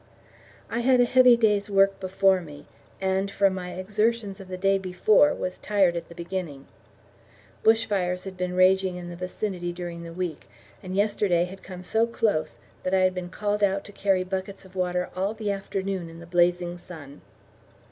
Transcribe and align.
I 0.67 0.79
had 0.79 0.99
a 0.99 1.05
heavy 1.05 1.37
day's 1.37 1.69
work 1.69 1.99
before 1.99 2.41
me, 2.41 2.65
and, 2.99 3.29
from 3.29 3.53
my 3.53 3.73
exertions 3.75 4.39
of 4.39 4.47
the 4.47 4.57
day 4.57 4.79
before, 4.79 5.31
was 5.35 5.59
tired 5.59 5.95
at 5.95 6.09
the 6.09 6.15
beginning. 6.15 6.65
Bush 7.61 7.85
fires 7.85 8.23
had 8.23 8.35
been 8.35 8.55
raging 8.55 8.95
in 8.95 9.09
the 9.09 9.15
vicinity 9.15 9.71
during 9.71 10.01
the 10.01 10.11
week, 10.11 10.47
and 10.81 10.95
yesterday 10.95 11.43
had 11.45 11.61
come 11.61 11.83
so 11.83 12.07
close 12.07 12.57
that 12.81 12.95
I 12.95 13.01
had 13.01 13.13
been 13.13 13.29
called 13.29 13.63
out 13.63 13.83
to 13.83 13.91
carry 13.91 14.23
buckets 14.23 14.65
of 14.65 14.75
water 14.75 15.11
all 15.15 15.35
the 15.35 15.51
afternoon 15.51 16.09
in 16.09 16.17
the 16.19 16.25
blazing 16.25 16.79
sun. 16.79 17.21